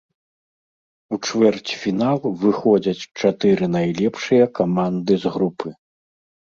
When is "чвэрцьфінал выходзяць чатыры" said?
1.27-3.65